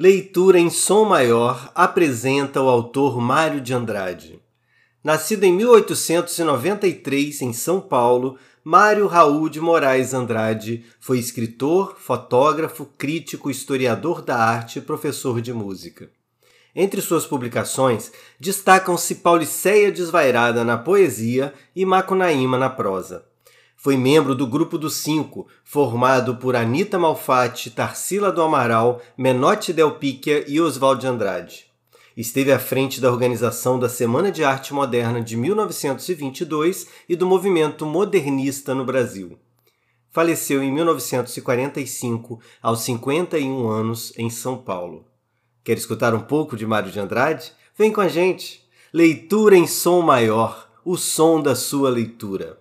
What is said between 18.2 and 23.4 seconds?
destacam-se Pauliceia Desvairada na poesia e Macunaíma na prosa.